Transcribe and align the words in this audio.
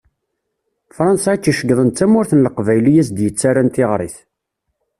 Fransa 0.97 1.29
i 1.33 1.37
tt-ceggḍen 1.37 1.89
d 1.91 1.95
tamurt 1.97 2.31
n 2.33 2.43
Leqbayel 2.45 2.85
i 2.87 2.93
as-d-yettaran 3.01 3.67
tiɣrit. 3.69 4.15